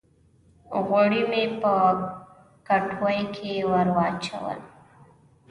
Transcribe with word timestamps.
غوړي 0.85 1.21
مې 1.29 1.43
په 1.61 1.73
کټوۍ 2.67 3.19
کښې 3.33 3.55
ور 3.71 3.87
واچول 3.95 4.59